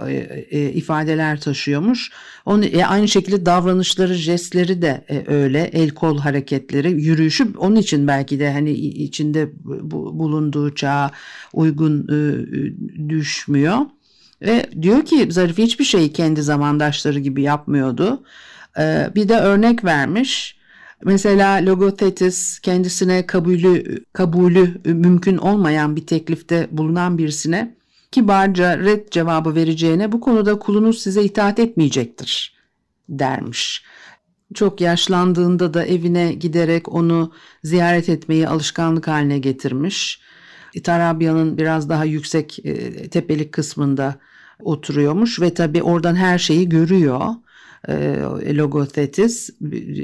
ifadeler 0.74 1.40
taşıyormuş. 1.40 2.10
Onu, 2.44 2.64
aynı 2.86 3.08
şekilde 3.08 3.46
davranışları, 3.46 4.14
jestleri 4.14 4.82
de 4.82 5.04
öyle. 5.26 5.70
El 5.72 5.90
kol 5.90 6.18
hareketleri, 6.18 7.02
yürüyüşü 7.02 7.56
onun 7.56 7.76
için 7.76 8.08
belki 8.08 8.40
de 8.40 8.52
hani 8.52 8.70
içinde 8.72 9.48
bulunduğu 9.92 10.74
çağa 10.74 11.10
uygun 11.52 12.08
düşmüyor. 13.08 13.78
Ve 14.42 14.66
diyor 14.82 15.04
ki 15.04 15.32
Zarif 15.32 15.58
hiçbir 15.58 15.84
şeyi 15.84 16.12
kendi 16.12 16.42
zamandaşları 16.42 17.18
gibi 17.18 17.42
yapmıyordu. 17.42 18.22
Bir 19.14 19.28
de 19.28 19.36
örnek 19.36 19.84
vermiş. 19.84 20.56
Mesela 21.04 21.66
Logothetis 21.66 22.58
kendisine 22.58 23.26
kabulü, 23.26 24.04
kabulü 24.12 24.80
mümkün 24.84 25.36
olmayan 25.36 25.96
bir 25.96 26.06
teklifte 26.06 26.68
bulunan 26.70 27.18
birisine 27.18 27.76
kibarca 28.10 28.78
red 28.78 29.08
cevabı 29.10 29.54
vereceğine 29.54 30.12
bu 30.12 30.20
konuda 30.20 30.58
kulunuz 30.58 31.02
size 31.02 31.22
itaat 31.24 31.58
etmeyecektir 31.58 32.54
dermiş. 33.08 33.84
Çok 34.54 34.80
yaşlandığında 34.80 35.74
da 35.74 35.86
evine 35.86 36.32
giderek 36.32 36.92
onu 36.92 37.32
ziyaret 37.64 38.08
etmeyi 38.08 38.48
alışkanlık 38.48 39.08
haline 39.08 39.38
getirmiş. 39.38 40.20
Tarabya'nın 40.84 41.58
biraz 41.58 41.88
daha 41.88 42.04
yüksek 42.04 42.58
e, 42.64 43.08
tepelik 43.08 43.52
kısmında 43.52 44.16
oturuyormuş 44.62 45.40
ve 45.40 45.54
tabi 45.54 45.82
oradan 45.82 46.14
her 46.14 46.38
şeyi 46.38 46.68
görüyor 46.68 47.34
e, 47.88 48.56
Logothetis 48.56 49.50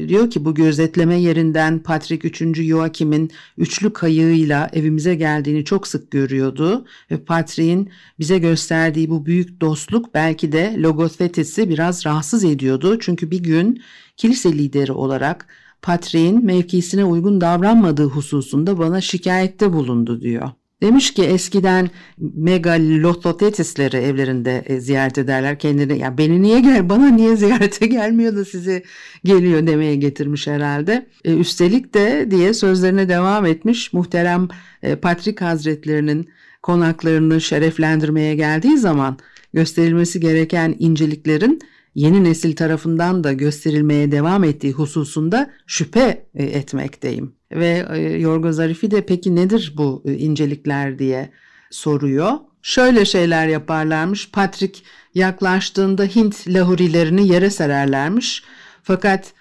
diyor 0.08 0.30
ki 0.30 0.44
bu 0.44 0.54
gözetleme 0.54 1.20
yerinden 1.20 1.78
Patrick 1.78 2.28
3. 2.28 2.62
Joachim'in 2.62 3.30
üçlü 3.58 3.92
kayığıyla 3.92 4.70
evimize 4.72 5.14
geldiğini 5.14 5.64
çok 5.64 5.87
sık 5.87 6.10
görüyordu 6.10 6.84
ve 7.10 7.25
Patrick'in 7.25 7.90
bize 8.18 8.38
gösterdiği 8.38 9.10
bu 9.10 9.26
büyük 9.26 9.60
dostluk 9.60 10.14
belki 10.14 10.52
de 10.52 10.75
Logothetis'i 10.78 11.68
biraz 11.68 12.06
rahatsız 12.06 12.44
ediyordu. 12.44 12.99
Çünkü 12.99 13.30
bir 13.30 13.42
gün 13.42 13.82
kilise 14.16 14.52
lideri 14.52 14.92
olarak 14.92 15.46
Patrick'in 15.82 16.44
mevkisine 16.44 17.04
uygun 17.04 17.40
davranmadığı 17.40 18.06
hususunda 18.06 18.78
bana 18.78 19.00
şikayette 19.00 19.72
bulundu 19.72 20.20
diyor. 20.20 20.50
Demiş 20.82 21.14
ki 21.14 21.22
eskiden 21.22 21.90
megalothotetisleri 22.18 23.96
evlerinde 23.96 24.64
e, 24.66 24.80
ziyaret 24.80 25.18
ederler 25.18 25.58
kendini. 25.58 25.99
Ya 25.99 26.18
beni 26.18 26.42
niye 26.42 26.60
gel 26.60 26.88
bana 26.88 27.08
niye 27.08 27.37
ziyarete 27.37 27.87
gelmiyor 27.87 28.37
da 28.37 28.44
sizi 28.44 28.82
geliyor 29.25 29.66
demeye 29.66 29.96
getirmiş 29.96 30.46
herhalde. 30.46 31.06
E, 31.25 31.34
üstelik 31.34 31.94
de 31.94 32.30
diye 32.30 32.54
sözlerine 32.54 33.08
devam 33.08 33.46
etmiş. 33.46 33.92
Muhterem 33.92 34.49
e, 34.82 34.96
Patrik 34.96 35.40
Hazretlerinin 35.40 36.28
konaklarını 36.62 37.40
şereflendirmeye 37.40 38.34
geldiği 38.34 38.78
zaman 38.78 39.18
gösterilmesi 39.54 40.20
gereken 40.20 40.76
inceliklerin 40.78 41.60
yeni 41.94 42.25
nesil 42.25 42.56
tarafından 42.56 43.25
da 43.25 43.32
gösterilmeye 43.32 44.12
devam 44.12 44.44
ettiği 44.44 44.72
hususunda 44.72 45.50
şüphe 45.66 46.26
e, 46.34 46.44
etmekteyim. 46.44 47.39
Ve 47.52 47.87
e, 47.90 47.99
Yorgo 47.99 48.52
Zarifi 48.52 48.90
de 48.90 49.07
peki 49.07 49.37
nedir 49.37 49.75
bu 49.76 50.02
e, 50.07 50.12
incelikler 50.12 50.99
diye 50.99 51.30
soruyor. 51.71 52.33
Şöyle 52.62 53.04
şeyler 53.04 53.47
yaparlarmış. 53.49 54.30
Patrick 54.30 54.80
yaklaştığında 55.14 56.04
Hint 56.04 56.49
lahurilerini 56.49 57.28
yere 57.28 57.50
sererlermiş. 57.50 58.42
Fakat 58.83 59.33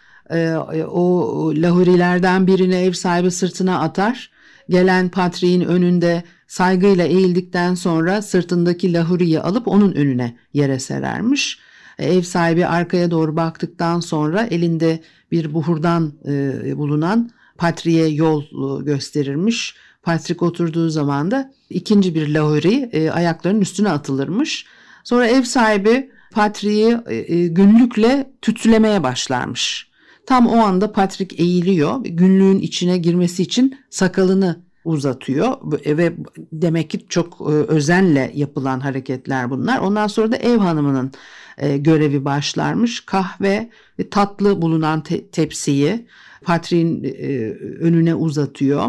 o 0.88 1.54
lahurilerden 1.56 2.48
birini 2.48 2.76
ev 2.76 2.92
sahibi 2.92 3.32
sırtına 3.32 3.80
atar. 3.80 4.32
Gelen 4.70 5.10
Patrick'in 5.10 5.62
önünde 5.62 6.24
saygıyla 6.48 7.06
eğildikten 7.06 7.76
sonra 7.76 8.22
sırtındaki 8.22 8.94
lahuriyi 8.94 9.40
alıp 9.40 9.68
onun 9.68 9.94
önüne 9.94 10.38
yere 10.54 10.80
serermiş. 10.80 11.60
Ev 12.00 12.22
sahibi 12.22 12.66
arkaya 12.66 13.12
doğru 13.12 13.36
baktıktan 13.36 14.00
sonra 14.00 14.44
elinde 14.52 15.00
bir 15.32 15.54
buhurdan 15.54 16.14
e, 16.28 16.78
bulunan 16.78 17.32
Patri'ye 17.60 18.08
yol 18.08 18.44
e, 18.44 18.84
gösterirmiş. 18.84 19.76
Patrick 20.04 20.46
oturduğu 20.46 20.90
zaman 20.90 21.32
da 21.32 21.54
ikinci 21.70 22.16
bir 22.16 22.28
lahori 22.28 22.90
e, 22.94 23.10
ayaklarının 23.10 23.62
üstüne 23.62 23.90
atılırmış. 23.90 24.66
Sonra 25.04 25.28
ev 25.28 25.44
sahibi 25.44 26.12
Patrick'i 26.32 26.98
e, 27.08 27.48
günlükle 27.48 28.34
tütsülemeye 28.42 29.04
başlarmış. 29.04 29.90
Tam 30.26 30.48
o 30.48 30.58
anda 30.58 30.92
Patrick 30.92 31.36
eğiliyor. 31.44 32.04
Günlüğün 32.04 32.60
içine 32.60 32.98
girmesi 32.98 33.44
için 33.44 33.80
sakalını 33.90 34.64
uzatıyor 34.86 35.58
ve 35.86 36.14
demek 36.52 36.90
ki 36.90 37.06
çok 37.10 37.42
özenle 37.48 38.32
yapılan 38.36 38.80
hareketler 38.80 39.50
bunlar. 39.50 39.80
Ondan 39.80 40.08
sonra 40.08 40.32
da 40.32 40.36
ev 40.36 40.58
hanımının 40.58 41.12
e, 41.58 41.78
görevi 41.78 42.26
başlarmış. 42.26 43.00
Kahve 43.06 43.70
ve 44.00 44.10
tatlı 44.10 44.62
bulunan 44.62 45.04
te- 45.04 45.28
tepsiyi 45.28 46.06
Patrick'in 46.42 47.04
e, 47.04 47.52
önüne 47.80 48.16
uzatıyor. 48.16 48.86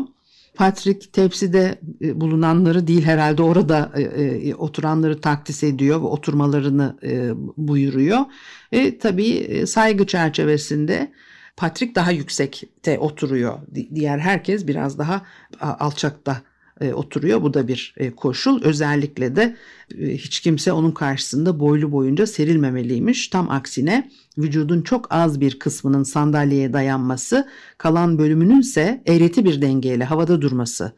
Patrick 0.54 1.10
tepside 1.12 1.78
e, 2.02 2.20
bulunanları 2.20 2.86
değil 2.86 3.04
herhalde 3.04 3.42
orada 3.42 3.92
e, 3.96 4.02
e, 4.02 4.54
oturanları 4.54 5.20
takdis 5.20 5.62
ediyor 5.64 6.00
ve 6.00 6.06
oturmalarını 6.06 6.96
e, 7.02 7.30
buyuruyor. 7.56 8.18
E, 8.72 8.98
tabii 8.98 9.30
e, 9.30 9.66
saygı 9.66 10.06
çerçevesinde 10.06 11.12
Patrick 11.56 11.94
daha 11.94 12.10
yüksekte 12.10 12.98
oturuyor. 12.98 13.58
Diğer 13.94 14.18
herkes 14.18 14.66
biraz 14.66 14.98
daha 14.98 15.22
alçakta 15.60 16.42
e, 16.80 16.92
oturuyor. 16.92 17.42
Bu 17.42 17.54
da 17.54 17.68
bir 17.68 17.94
e, 17.96 18.10
koşul. 18.10 18.62
Özellikle 18.62 19.36
de 19.36 19.56
e, 19.98 20.14
hiç 20.14 20.40
kimse 20.40 20.72
onun 20.72 20.90
karşısında 20.90 21.60
boylu 21.60 21.92
boyunca 21.92 22.26
serilmemeliymiş. 22.26 23.28
Tam 23.28 23.50
aksine 23.50 24.10
vücudun 24.38 24.82
çok 24.82 25.06
az 25.10 25.40
bir 25.40 25.58
kısmının 25.58 26.02
sandalyeye 26.02 26.72
dayanması, 26.72 27.48
kalan 27.78 28.18
bölümünün 28.18 28.60
ise 28.60 29.02
eğreti 29.06 29.44
bir 29.44 29.62
dengeyle 29.62 30.04
havada 30.04 30.40
durması 30.40 30.92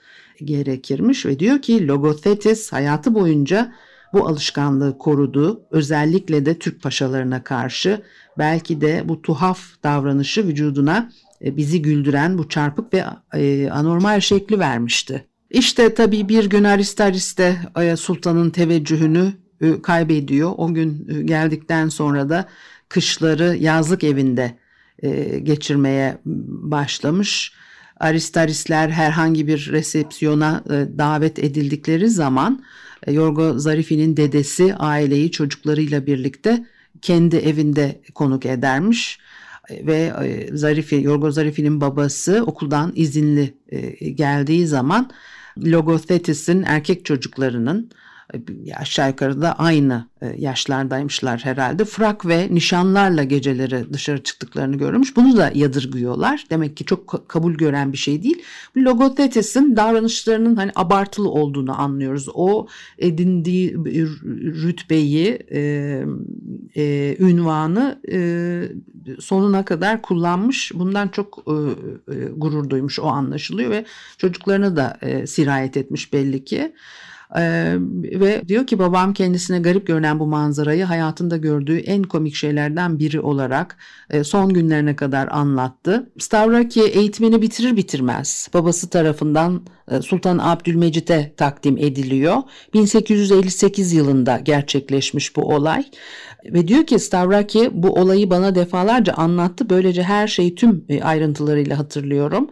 gerekirmiş 0.45 1.27
ve 1.27 1.38
diyor 1.38 1.62
ki 1.62 1.88
Logothetis 1.88 2.73
hayatı 2.73 3.14
boyunca 3.14 3.73
bu 4.12 4.29
alışkanlığı 4.29 4.99
korudu. 4.99 5.62
Özellikle 5.71 6.47
de 6.47 6.59
Türk 6.59 6.83
paşalarına 6.83 7.45
karşı 7.45 8.03
belki 8.38 8.81
de 8.81 9.03
bu 9.05 9.23
tuhaf 9.23 9.61
davranışı 9.83 10.47
vücuduna 10.47 11.12
bizi 11.40 11.83
güldüren 11.83 12.38
bu 12.38 12.49
çarpık 12.49 12.95
ve 12.95 13.05
anormal 13.71 14.21
şekli 14.21 14.59
vermişti. 14.59 15.27
İşte 15.53 15.95
tabii 15.95 16.29
bir 16.29 16.45
gün 16.45 16.65
Aristaris 16.65 17.38
de 17.38 17.57
Sultan'ın 17.97 18.51
teveccühünü 18.51 19.33
e, 19.61 19.83
kaybediyor. 19.83 20.53
O 20.57 20.75
gün 20.75 21.09
e, 21.09 21.23
geldikten 21.23 21.88
sonra 21.88 22.29
da 22.29 22.49
kışları 22.88 23.57
yazlık 23.57 24.05
evinde 24.05 24.59
e, 25.03 25.38
geçirmeye 25.38 26.19
başlamış. 26.47 27.53
Aristarisler 28.01 28.88
herhangi 28.88 29.47
bir 29.47 29.69
resepsiyona 29.73 30.65
davet 30.99 31.38
edildikleri 31.38 32.11
zaman 32.11 32.65
Yorgo 33.11 33.59
Zarifi'nin 33.59 34.17
dedesi 34.17 34.75
aileyi 34.75 35.31
çocuklarıyla 35.31 36.07
birlikte 36.07 36.67
kendi 37.03 37.37
evinde 37.37 38.01
konuk 38.15 38.47
edermiş 38.47 39.19
ve 39.71 40.12
Zarifi, 40.53 41.03
Yorgo 41.03 41.31
Zarifi'nin 41.31 41.81
babası 41.81 42.45
okuldan 42.47 42.93
izinli 42.95 43.55
geldiği 44.15 44.67
zaman 44.67 45.11
Logothetis'in 45.59 46.62
erkek 46.62 47.05
çocuklarının 47.05 47.91
aşağı 48.77 49.09
yukarı 49.09 49.42
da 49.42 49.59
aynı 49.59 50.09
e, 50.23 50.27
yaşlardaymışlar 50.38 51.40
herhalde. 51.45 51.85
Frak 51.85 52.27
ve 52.27 52.49
nişanlarla 52.51 53.25
geceleri 53.25 53.92
dışarı 53.92 54.23
çıktıklarını 54.23 54.77
görmüş. 54.77 55.16
Bunu 55.16 55.37
da 55.37 55.51
yadırgıyorlar. 55.55 56.45
Demek 56.51 56.77
ki 56.77 56.85
çok 56.85 57.29
kabul 57.29 57.55
gören 57.55 57.92
bir 57.92 57.99
şey 57.99 58.23
değil. 58.23 58.42
Logothetis'in 58.77 59.77
davranışlarının 59.77 60.57
hani 60.57 60.71
abartılı 60.75 61.31
olduğunu 61.31 61.81
anlıyoruz. 61.81 62.29
O 62.35 62.66
edindiği 62.99 63.75
rütbeyi, 64.64 65.38
e, 65.53 65.61
e, 66.77 67.16
ünvanı 67.18 68.01
e, 68.12 68.62
sonuna 69.21 69.64
kadar 69.64 70.03
kullanmış. 70.03 70.73
Bundan 70.75 71.09
çok 71.09 71.45
e, 71.47 71.53
e, 72.14 72.25
gurur 72.37 72.71
duymuş 72.71 72.99
o 72.99 73.07
anlaşılıyor 73.07 73.71
ve 73.71 73.85
çocuklarına 74.18 74.77
da 74.77 74.99
e, 75.03 75.27
sirayet 75.27 75.77
etmiş 75.77 76.12
belli 76.12 76.45
ki. 76.45 76.73
Ee, 77.37 77.75
ve 78.03 78.49
diyor 78.49 78.66
ki 78.66 78.79
babam 78.79 79.12
kendisine 79.12 79.59
garip 79.59 79.87
görünen 79.87 80.21
bu 80.21 80.27
manzarayı 80.27 80.85
hayatında 80.85 81.37
gördüğü 81.37 81.79
en 81.79 82.03
komik 82.03 82.35
şeylerden 82.35 82.99
biri 82.99 83.21
olarak 83.21 83.77
e, 84.11 84.25
son 84.25 84.53
günlerine 84.53 84.97
kadar 84.97 85.29
anlattı. 85.29 86.11
Stavraki 86.18 86.83
eğitimini 86.83 87.42
bitirir 87.42 87.77
bitirmez 87.77 88.49
babası 88.55 88.90
tarafından 88.90 89.62
e, 89.90 90.03
Sultan 90.03 90.38
Abdülmecit'e 90.38 91.33
takdim 91.37 91.79
ediliyor. 91.79 92.37
1858 92.75 93.92
yılında 93.92 94.38
gerçekleşmiş 94.38 95.37
bu 95.37 95.55
olay. 95.55 95.85
Ve 96.45 96.68
diyor 96.68 96.87
ki 96.87 96.99
Stavraki 96.99 97.71
bu 97.73 97.90
olayı 97.90 98.31
bana 98.31 98.55
defalarca 98.55 99.12
anlattı. 99.12 99.71
Böylece 99.71 100.03
her 100.03 100.29
şeyi 100.29 100.55
tüm 100.55 100.85
ayrıntılarıyla 101.03 101.79
hatırlıyorum. 101.79 102.51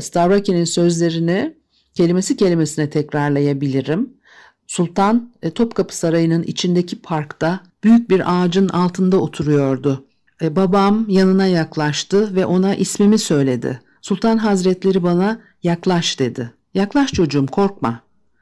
Stavraki'nin 0.00 0.64
sözlerini 0.64 1.54
kelimesi 1.94 2.36
kelimesine 2.36 2.90
tekrarlayabilirim. 2.90 4.10
Sultan 4.66 5.32
e, 5.42 5.50
Topkapı 5.50 5.96
Sarayı'nın 5.96 6.42
içindeki 6.42 7.02
parkta 7.02 7.60
büyük 7.84 8.10
bir 8.10 8.22
ağacın 8.26 8.68
altında 8.68 9.16
oturuyordu. 9.20 10.04
E, 10.42 10.56
babam 10.56 11.04
yanına 11.08 11.46
yaklaştı 11.46 12.36
ve 12.36 12.46
ona 12.46 12.74
ismimi 12.74 13.18
söyledi. 13.18 13.80
Sultan 14.02 14.36
Hazretleri 14.36 15.02
bana 15.02 15.40
yaklaş 15.62 16.18
dedi. 16.18 16.50
Yaklaş 16.74 17.12
çocuğum 17.12 17.46
korkma. 17.46 18.00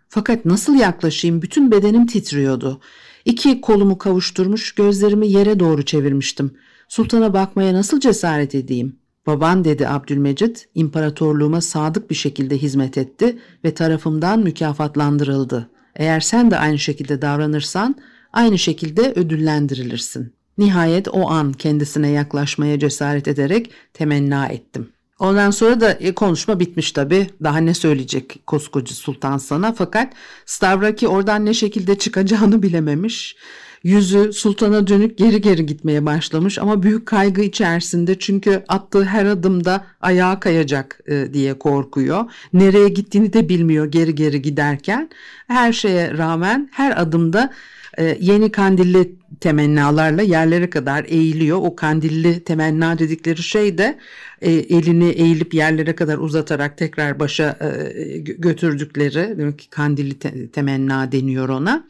Fakat 0.08 0.44
nasıl 0.44 0.74
yaklaşayım 0.74 1.42
bütün 1.42 1.70
bedenim 1.70 2.06
titriyordu. 2.06 2.80
İki 3.24 3.60
kolumu 3.60 3.98
kavuşturmuş 3.98 4.72
gözlerimi 4.72 5.28
yere 5.28 5.60
doğru 5.60 5.84
çevirmiştim. 5.84 6.54
Sultana 6.88 7.34
bakmaya 7.34 7.74
nasıl 7.74 8.00
cesaret 8.00 8.54
edeyim? 8.54 8.96
Baban 9.26 9.64
dedi 9.64 9.88
Abdülmecit, 9.88 10.68
imparatorluğuma 10.74 11.60
sadık 11.60 12.10
bir 12.10 12.14
şekilde 12.14 12.58
hizmet 12.58 12.98
etti 12.98 13.38
ve 13.64 13.74
tarafımdan 13.74 14.40
mükafatlandırıldı. 14.40 15.70
Eğer 15.96 16.20
sen 16.20 16.50
de 16.50 16.58
aynı 16.58 16.78
şekilde 16.78 17.22
davranırsan 17.22 17.96
aynı 18.32 18.58
şekilde 18.58 19.12
ödüllendirilirsin. 19.16 20.32
Nihayet 20.58 21.08
o 21.08 21.30
an 21.30 21.52
kendisine 21.52 22.08
yaklaşmaya 22.08 22.78
cesaret 22.78 23.28
ederek 23.28 23.70
temenna 23.94 24.46
ettim. 24.46 24.88
Ondan 25.18 25.50
sonra 25.50 25.80
da 25.80 25.92
e, 25.92 26.14
konuşma 26.14 26.60
bitmiş 26.60 26.92
tabi. 26.92 27.26
Daha 27.42 27.58
ne 27.58 27.74
söyleyecek 27.74 28.42
koskoca 28.46 28.94
sultan 28.94 29.38
sana 29.38 29.72
fakat 29.72 30.12
Stavraki 30.46 31.08
oradan 31.08 31.46
ne 31.46 31.54
şekilde 31.54 31.98
çıkacağını 31.98 32.62
bilememiş. 32.62 33.36
Yüzü 33.84 34.32
sultana 34.32 34.86
dönük 34.86 35.18
geri 35.18 35.40
geri 35.40 35.66
gitmeye 35.66 36.06
başlamış 36.06 36.58
ama 36.58 36.82
büyük 36.82 37.06
kaygı 37.06 37.42
içerisinde 37.42 38.18
çünkü 38.18 38.64
attığı 38.68 39.04
her 39.04 39.24
adımda 39.24 39.84
ayağa 40.00 40.40
kayacak 40.40 41.00
e, 41.06 41.34
diye 41.34 41.54
korkuyor. 41.58 42.24
Nereye 42.52 42.88
gittiğini 42.88 43.32
de 43.32 43.48
bilmiyor 43.48 43.86
geri 43.86 44.14
geri 44.14 44.42
giderken. 44.42 45.10
Her 45.48 45.72
şeye 45.72 46.18
rağmen 46.18 46.68
her 46.72 47.00
adımda 47.02 47.52
e, 47.98 48.18
yeni 48.20 48.52
kandilli 48.52 49.14
temennalarla 49.40 50.22
yerlere 50.22 50.70
kadar 50.70 51.04
eğiliyor. 51.08 51.58
O 51.62 51.76
kandilli 51.76 52.40
temenna 52.40 52.98
dedikleri 52.98 53.42
şey 53.42 53.78
de 53.78 53.98
e, 54.42 54.52
elini 54.52 55.08
eğilip 55.08 55.54
yerlere 55.54 55.94
kadar 55.94 56.18
uzatarak 56.18 56.78
tekrar 56.78 57.20
başa 57.20 57.58
e, 57.60 58.18
götürdükleri 58.18 59.38
demek 59.38 59.58
ki 59.58 59.70
kandilli 59.70 60.18
te, 60.18 60.48
temenna 60.48 61.12
deniyor 61.12 61.48
ona. 61.48 61.84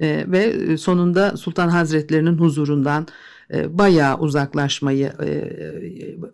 E, 0.00 0.24
ve 0.28 0.76
sonunda 0.76 1.36
Sultan 1.36 1.68
Hazretlerinin 1.68 2.38
huzurundan 2.38 3.06
e, 3.52 3.78
bayağı 3.78 4.18
uzaklaşmayı 4.18 5.12
e, 5.24 5.52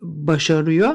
başarıyor. 0.03 0.95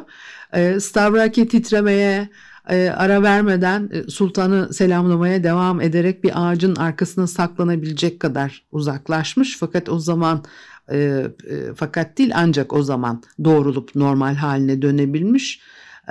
E, 0.54 0.80
Stavraki 0.80 1.48
titremeye 1.48 2.30
e, 2.70 2.90
ara 2.90 3.24
vermeden 3.24 3.90
e, 3.94 4.10
sultanı 4.10 4.74
selamlamaya 4.74 5.44
devam 5.44 5.82
ederek 5.82 6.24
bir 6.24 6.32
ağacın 6.36 6.76
arkasına 6.76 7.28
saklanabilecek 7.28 8.20
kadar 8.20 8.66
uzaklaşmış. 8.72 9.58
Fakat 9.60 9.90
o 9.90 10.00
zaman 10.00 10.44
e, 10.92 10.98
e, 10.98 11.28
fakat 11.76 12.18
değil 12.18 12.32
ancak 12.36 12.74
o 12.74 12.84
zaman 12.84 13.24
doğrulup 13.44 13.96
normal 13.96 14.36
haline 14.36 14.82
dönebilmiş. 14.82 15.62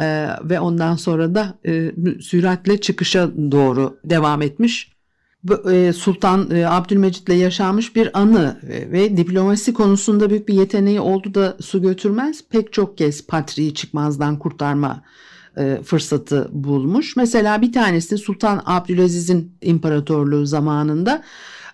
E, 0.01 0.29
ve 0.45 0.61
ondan 0.61 0.97
sonra 0.97 1.35
da 1.35 1.59
e, 1.67 1.93
süratle 2.21 2.81
çıkışa 2.81 3.31
doğru 3.53 3.99
devam 4.05 4.43
etmiş. 4.43 4.94
E, 5.71 5.93
Sultan 5.93 6.51
e, 6.51 6.67
Abdülmecit 6.67 7.29
ile 7.29 7.35
yaşanmış 7.35 7.97
bir 7.97 8.19
anı 8.19 8.61
ve 8.63 9.17
diplomasi 9.17 9.75
konusunda 9.75 10.31
büyük 10.31 10.49
bir 10.49 10.55
yeteneği 10.55 11.01
oldu 11.01 11.35
da 11.35 11.57
su 11.61 11.83
götürmez. 11.83 12.45
Pek 12.51 12.73
çok 12.73 12.99
kez 12.99 13.27
patriği 13.27 13.75
çıkmazdan 13.75 14.39
kurtarma 14.39 15.03
e, 15.57 15.81
fırsatı 15.85 16.49
bulmuş. 16.53 17.17
Mesela 17.17 17.63
bir 17.63 17.73
tanesi 17.73 18.19
Sultan 18.19 18.63
Abdülaziz'in 18.67 19.53
imparatorluğu 19.63 20.47
zamanında 20.47 21.23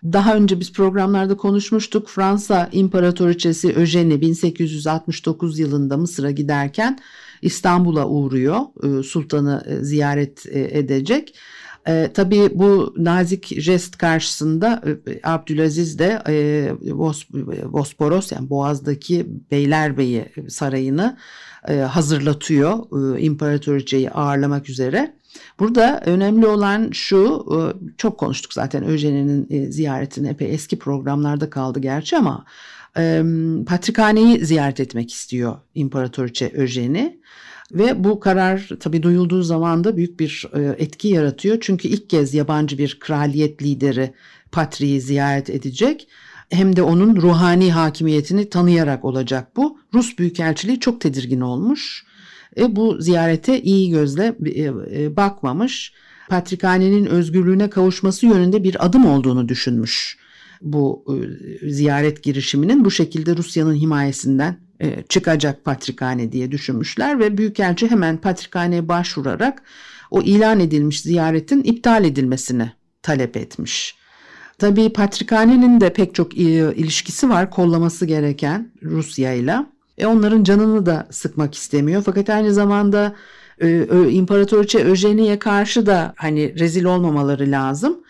daha 0.05 0.35
önce 0.35 0.61
biz 0.61 0.73
programlarda 0.73 1.37
konuşmuştuk. 1.37 2.09
Fransa 2.09 2.69
İmparatoriçesi 2.73 3.69
Eugenie 3.69 4.21
1869 4.21 5.59
yılında 5.59 5.97
Mısır'a 5.97 6.31
giderken 6.31 6.99
İstanbul'a 7.43 8.09
uğruyor. 8.09 8.61
Sultanı 9.05 9.79
ziyaret 9.83 10.47
edecek. 10.53 11.35
E, 11.89 12.11
tabii 12.15 12.51
bu 12.55 12.95
nazik 12.97 13.61
jest 13.61 13.99
karşısında 13.99 14.83
e, 15.07 15.21
Abdülaziz 15.25 15.99
de 15.99 16.23
e, 16.29 16.73
Bosporos 17.73 18.33
yani 18.33 18.51
Boğaz'daki 18.51 19.27
Beylerbeyi 19.51 20.25
Sarayı'nı 20.49 21.17
e, 21.69 21.75
hazırlatıyor 21.75 22.79
e, 23.17 23.21
imparatoriçeyi 23.21 24.11
ağırlamak 24.11 24.71
üzere. 24.71 25.15
Burada 25.59 26.03
önemli 26.07 26.47
olan 26.47 26.91
şu, 26.93 27.47
e, 27.53 27.59
çok 27.97 28.19
konuştuk 28.19 28.53
zaten 28.53 28.85
Öjen'in 28.85 29.47
e, 29.51 29.73
ziyaretini 29.73 30.29
epey 30.29 30.55
eski 30.55 30.79
programlarda 30.79 31.51
kaldı 31.51 31.81
gerçi 31.81 32.17
ama 32.17 32.45
Patrikhane'yi 33.67 34.45
ziyaret 34.45 34.81
etmek 34.81 35.13
istiyor 35.13 35.59
İmparatoriçe 35.75 36.53
Öjen'i. 36.55 37.21
Ve 37.73 38.05
bu 38.05 38.21
karar 38.21 38.69
tabii 38.81 39.03
duyulduğu 39.03 39.43
zaman 39.43 39.85
da 39.85 39.97
büyük 39.97 40.21
bir 40.21 40.47
etki 40.79 41.09
yaratıyor. 41.09 41.59
Çünkü 41.61 41.89
ilk 41.89 42.11
kez 42.11 42.35
yabancı 42.35 42.79
bir 42.79 42.99
kraliyet 43.01 43.63
lideri 43.63 44.13
Patri'yi 44.53 45.01
ziyaret 45.01 45.51
edecek 45.51 46.09
hem 46.51 46.77
de 46.77 46.83
onun 46.83 47.17
ruhani 47.17 47.73
hakimiyetini 47.73 48.51
tanıyarak 48.51 49.05
olacak 49.05 49.57
bu. 49.57 49.79
Rus 49.95 50.19
Büyükelçiliği 50.19 50.81
çok 50.81 51.01
tedirgin 51.01 51.41
olmuş. 51.41 52.05
E, 52.57 52.77
bu 52.77 53.01
ziyarete 53.01 53.63
iyi 53.63 53.91
gözle 53.91 54.37
e, 54.47 54.63
e, 55.03 55.17
bakmamış. 55.17 55.93
Patrikhanenin 56.29 57.07
özgürlüğüne 57.07 57.71
kavuşması 57.71 58.27
yönünde 58.27 58.65
bir 58.65 58.87
adım 58.87 59.07
olduğunu 59.07 59.49
düşünmüş. 59.49 60.19
Bu 60.61 61.05
e, 61.09 61.71
ziyaret 61.71 62.23
girişiminin 62.23 62.85
bu 62.85 62.91
şekilde 62.91 63.37
Rusya'nın 63.37 63.75
himayesinden 63.75 64.57
e, 64.81 65.03
çıkacak 65.09 65.65
Patrikhane 65.65 66.33
diye 66.33 66.53
düşünmüşler 66.53 67.19
ve 67.19 67.39
Büyükelçi 67.39 67.91
hemen 67.91 68.17
Patrikhane'ye 68.17 68.89
başvurarak 68.89 69.63
o 70.11 70.23
ilan 70.23 70.61
edilmiş 70.61 71.01
ziyaretin 71.01 71.63
iptal 71.63 72.05
edilmesini 72.05 72.73
talep 73.03 73.37
etmiş. 73.37 73.97
Tabii 74.59 74.93
Patrikhane'nin 74.93 75.81
de 75.81 75.93
pek 75.93 76.15
çok 76.15 76.37
ilişkisi 76.37 77.31
var 77.31 77.51
kollaması 77.51 78.07
gereken 78.07 78.73
Rusya 78.83 79.33
ile. 79.33 79.57
E 79.99 80.07
onların 80.07 80.45
canını 80.45 80.87
da 80.87 81.09
sıkmak 81.11 81.55
istemiyor. 81.55 82.03
Fakat 82.07 82.31
aynı 82.31 82.55
zamanda 82.55 83.15
e, 83.61 83.87
İmparatoriçe 84.11 84.85
Öjeni'ye 84.85 85.39
karşı 85.39 85.87
da 85.87 86.15
hani 86.17 86.59
rezil 86.59 86.85
olmamaları 86.85 87.51
lazım. 87.51 88.01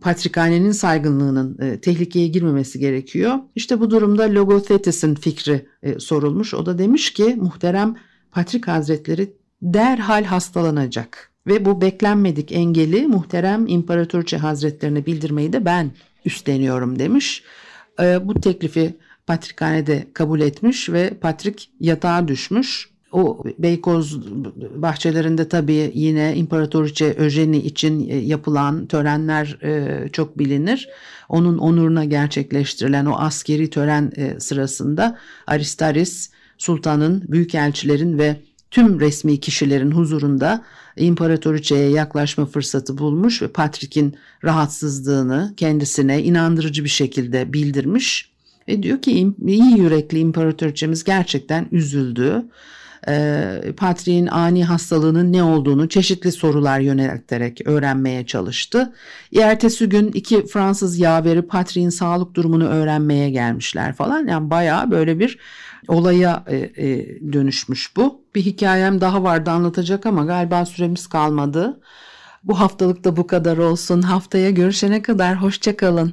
Patrikhane'nin 0.00 0.72
saygınlığının 0.72 1.58
e, 1.60 1.80
tehlikeye 1.80 2.28
girmemesi 2.28 2.78
gerekiyor. 2.78 3.34
İşte 3.54 3.80
bu 3.80 3.90
durumda 3.90 4.34
Logothetis'in 4.34 5.14
fikri 5.14 5.66
e, 5.82 6.00
sorulmuş. 6.00 6.54
O 6.54 6.66
da 6.66 6.78
demiş 6.78 7.12
ki 7.12 7.36
muhterem 7.40 7.96
Patrik 8.32 8.68
Hazretleri 8.68 9.32
derhal 9.62 10.24
hastalanacak. 10.24 11.32
Ve 11.46 11.64
bu 11.64 11.80
beklenmedik 11.80 12.52
engeli 12.52 13.06
muhterem 13.06 13.66
İmparatorçe 13.66 14.36
Hazretlerine 14.36 15.06
bildirmeyi 15.06 15.52
de 15.52 15.64
ben 15.64 15.90
üstleniyorum 16.24 16.98
demiş. 16.98 17.42
E, 18.00 18.28
bu 18.28 18.40
teklifi 18.40 18.96
Patrikhane'de 19.26 20.06
kabul 20.12 20.40
etmiş 20.40 20.90
ve 20.90 21.10
Patrik 21.20 21.70
yatağa 21.80 22.28
düşmüş. 22.28 22.90
O 23.12 23.44
Beykoz 23.58 24.20
bahçelerinde 24.76 25.48
tabii 25.48 25.92
yine 25.94 26.36
İmparatoriçe 26.36 27.14
Öjeni 27.14 27.56
için 27.56 28.08
e, 28.08 28.16
yapılan 28.16 28.86
törenler 28.86 29.58
e, 29.62 30.08
çok 30.08 30.38
bilinir. 30.38 30.88
Onun 31.28 31.58
onuruna 31.58 32.04
gerçekleştirilen 32.04 33.06
o 33.06 33.16
askeri 33.18 33.70
tören 33.70 34.12
e, 34.16 34.40
sırasında 34.40 35.18
Aristaris 35.46 36.30
sultanın, 36.58 37.24
büyükelçilerin 37.28 38.18
ve 38.18 38.36
tüm 38.70 39.00
resmi 39.00 39.40
kişilerin 39.40 39.90
huzurunda 39.90 40.64
imparatoriçeye 40.96 41.90
yaklaşma 41.90 42.46
fırsatı 42.46 42.98
bulmuş 42.98 43.42
ve 43.42 43.48
Patrick'in 43.48 44.16
rahatsızlığını 44.44 45.54
kendisine 45.56 46.22
inandırıcı 46.22 46.84
bir 46.84 46.88
şekilde 46.88 47.52
bildirmiş 47.52 48.30
Ve 48.68 48.82
diyor 48.82 49.02
ki 49.02 49.34
iyi 49.46 49.78
yürekli 49.78 50.18
imparatoriçemiz 50.18 51.04
gerçekten 51.04 51.66
üzüldü. 51.72 52.44
E, 53.08 53.72
Patrick'in 53.76 54.26
ani 54.26 54.64
hastalığının 54.64 55.32
ne 55.32 55.42
olduğunu 55.42 55.88
çeşitli 55.88 56.32
sorular 56.32 56.80
yönelterek 56.80 57.60
öğrenmeye 57.64 58.26
çalıştı. 58.26 58.92
Ertesi 59.38 59.88
gün 59.88 60.12
iki 60.12 60.46
Fransız 60.46 60.98
yaveri 60.98 61.42
Patrick'in 61.42 61.88
sağlık 61.88 62.34
durumunu 62.34 62.68
öğrenmeye 62.68 63.30
gelmişler 63.30 63.92
falan. 63.92 64.26
Yani 64.26 64.50
bayağı 64.50 64.90
böyle 64.90 65.18
bir 65.18 65.38
olaya 65.88 66.44
e, 66.46 66.56
e, 66.56 67.06
dönüşmüş 67.32 67.96
bu. 67.96 68.24
Bir 68.34 68.42
hikayem 68.42 69.00
daha 69.00 69.22
vardı 69.22 69.50
anlatacak 69.50 70.06
ama 70.06 70.24
galiba 70.24 70.66
süremiz 70.66 71.06
kalmadı. 71.06 71.80
Bu 72.44 72.60
haftalık 72.60 73.04
da 73.04 73.16
bu 73.16 73.26
kadar 73.26 73.58
olsun. 73.58 74.02
Haftaya 74.02 74.50
görüşene 74.50 75.02
kadar 75.02 75.42
hoşçakalın. 75.42 76.12